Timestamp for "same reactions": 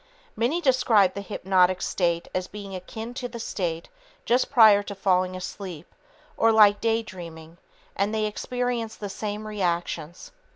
9.09-10.31